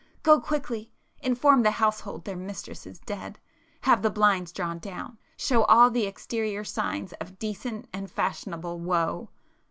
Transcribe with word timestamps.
Go 0.23 0.39
quickly,—inform 0.39 1.61
the 1.61 1.69
household 1.69 2.25
their 2.25 2.35
mistress 2.35 2.87
is 2.87 2.97
dead,—have 3.01 4.01
the 4.01 4.09
blinds 4.09 4.51
drawn 4.51 4.79
down,—show 4.79 5.61
all 5.65 5.91
the 5.91 6.07
exterior 6.07 6.63
signs 6.63 7.13
of 7.21 7.37
decent 7.37 7.85
and 7.93 8.09
fashionable 8.09 8.79
woe!" 8.79 9.29